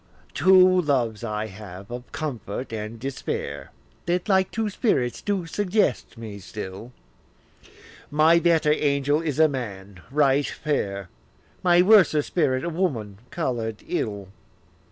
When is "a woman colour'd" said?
12.65-13.83